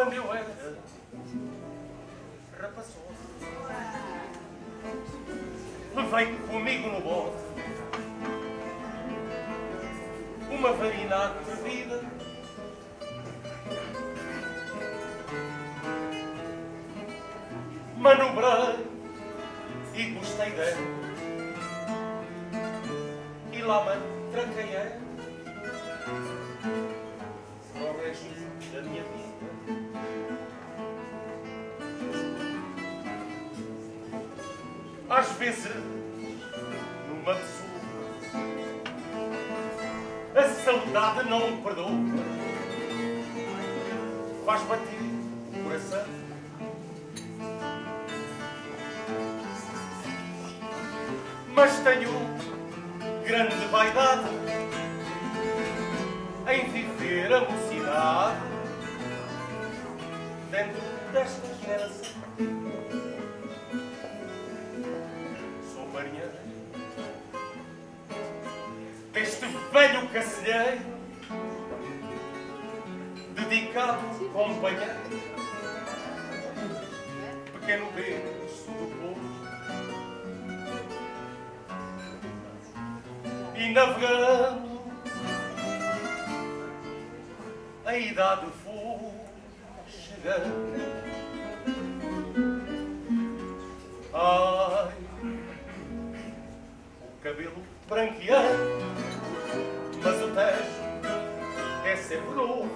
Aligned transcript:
quando 0.00 0.14
eu 0.14 0.32
era 0.32 0.78
rapazoso. 2.58 2.96
Levei 5.94 6.38
comigo 6.48 6.88
no 6.88 7.00
bote 7.02 7.36
uma 10.50 10.72
varina 10.72 11.26
atrevida. 11.26 12.02
Manobrei 17.98 18.86
e 19.92 20.14
gostei 20.14 20.50
dela. 20.52 20.78
E 23.52 23.60
lá 23.60 23.84
me 23.84 24.32
tranquei 24.32 24.66
para 27.74 27.82
o 27.82 28.00
resto 28.02 28.30
da 28.72 28.80
minha 28.80 29.02
vida. 29.02 29.59
Às 35.10 35.32
vezes, 35.32 35.68
numa 37.08 37.34
pessoa, 37.34 37.68
a 40.36 40.48
saudade 40.64 41.28
não 41.28 41.60
perdoa. 41.62 41.90
Faz 44.46 44.62
bater 44.62 45.00
o 45.52 45.64
coração. 45.64 46.04
Mas 51.54 51.80
tenho 51.80 52.10
grande 53.26 53.66
vaidade 53.66 54.28
em 56.46 56.70
viver 56.70 57.34
a 57.34 57.40
mocidade 57.40 58.40
dentro 60.52 60.80
desta 61.12 61.54
geração. 61.66 62.59
Deste 69.20 69.44
velho 69.70 70.08
cacilheiro 70.08 70.80
dedicado 73.34 74.00
companheiro 74.32 74.94
pequeno 77.52 77.92
berço 77.92 78.70
do 78.70 78.86
povo 78.98 79.20
e 83.56 83.72
navegando 83.74 84.80
a 87.84 87.98
idade 87.98 88.46
foi 88.64 89.10
chegando 89.86 90.79
sempre 102.10 102.34
novo. 102.34 102.68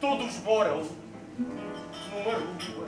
Todos 0.00 0.38
moram 0.38 0.88
numa 1.38 2.32
rua 2.32 2.86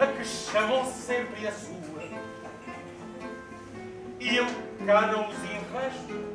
a 0.00 0.06
que 0.08 0.24
chamam 0.24 0.84
sempre 0.86 1.46
a 1.46 1.52
sua. 1.52 2.02
E 4.18 4.36
eu 4.36 4.46
cá 4.86 5.06
não 5.06 5.28
os 5.28 5.36
invejo. 5.36 6.32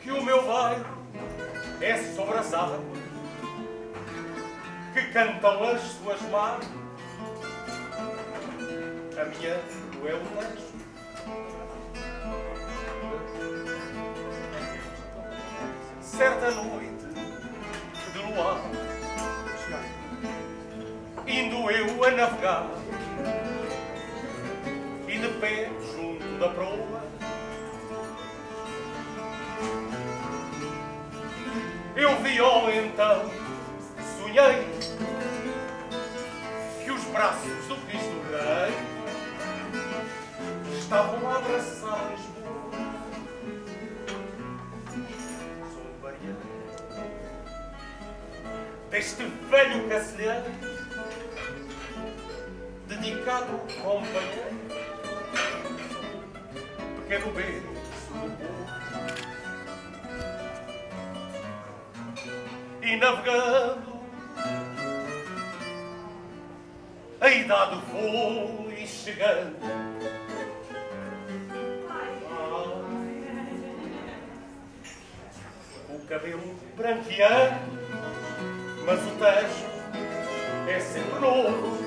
Que 0.00 0.10
o 0.10 0.22
meu 0.22 0.46
bairro 0.46 0.84
é 1.80 1.96
sobre 1.96 2.36
as 2.36 2.52
águas 2.52 2.82
que 4.92 5.12
cantam 5.12 5.64
as 5.64 5.80
suas 5.80 6.20
margens. 6.30 6.85
A 9.18 9.24
minha 9.24 9.56
Tejo. 9.56 9.96
Certa 16.00 16.50
noite 16.50 17.06
de 18.12 18.18
luar, 18.18 18.60
indo 21.26 21.70
eu 21.70 22.04
a 22.04 22.10
navegar, 22.10 22.66
e 25.08 25.18
de 25.18 25.28
pé 25.40 25.70
junto 25.94 26.38
da 26.38 26.48
proa, 26.48 27.02
eu 31.96 32.16
vi-o 32.22 32.70
então, 32.70 33.30
sonhei 34.18 34.75
braços 37.16 37.66
do 37.66 37.76
Cristo 37.86 38.20
Rei. 38.30 38.74
Estavam 40.78 41.30
a 41.30 41.36
abraçar 41.38 42.10
Lisboa. 42.10 42.70
Sou 45.72 45.86
baiano 46.02 46.36
deste 48.90 49.24
velho 49.24 49.88
cacilheiro 49.88 50.52
dedicado 52.86 53.52
ao 53.52 53.60
companheiro. 53.60 54.56
Pequeno 56.96 57.32
povo 57.32 57.76
e 62.82 62.96
navegando 62.98 63.95
a 67.26 67.34
idade 67.34 67.80
foi 67.90 68.86
chegando. 68.86 69.56
O 75.88 76.06
cabelo 76.06 76.54
branqueando, 76.76 77.56
mas 78.84 79.00
o 79.00 79.10
tejo 79.18 80.70
é 80.70 80.78
sempre 80.78 81.18
novo. 81.18 81.85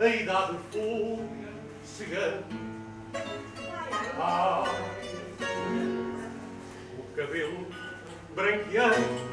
A 0.00 0.06
idade 0.06 0.56
foi 0.70 1.18
chegando. 1.84 2.44
Ai, 4.16 4.70
o 6.96 7.02
cabelo 7.16 7.66
branqueando, 8.32 9.27